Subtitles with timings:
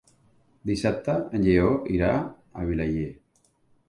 [0.69, 1.67] Dissabte en Lleó
[1.97, 3.05] irà a Vilaller.